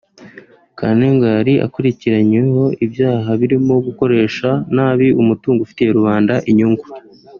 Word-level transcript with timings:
Kantengwa 0.77 1.27
yari 1.37 1.53
akurikiranyweho 1.65 2.63
ibyaha 2.85 3.29
birimo 3.41 3.73
gukoresha 3.87 4.49
nabi 4.75 5.07
umutungo 5.21 5.59
ufitiye 5.61 5.89
rubanda 5.97 6.35
inyungu 6.49 6.85